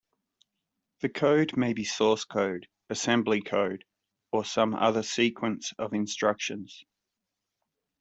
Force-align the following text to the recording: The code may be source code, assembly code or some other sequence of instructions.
The 1.01 1.09
code 1.09 1.55
may 1.55 1.73
be 1.73 1.83
source 1.83 2.25
code, 2.25 2.67
assembly 2.89 3.39
code 3.39 3.85
or 4.31 4.43
some 4.43 4.73
other 4.73 5.03
sequence 5.03 5.73
of 5.77 5.93
instructions. 5.93 6.83